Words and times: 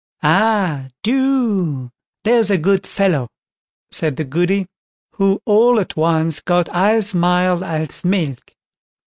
"Ah! 0.23 0.87
do; 1.03 1.91
there's 2.23 2.49
a 2.49 2.57
good 2.57 2.87
fellow", 2.87 3.27
said 3.91 4.15
the 4.15 4.23
Goody, 4.23 4.65
who 5.11 5.39
all 5.45 5.79
at 5.79 5.95
once 5.95 6.39
got 6.41 6.67
as 6.69 7.13
mild 7.13 7.61
as 7.61 8.03
milk. 8.03 8.55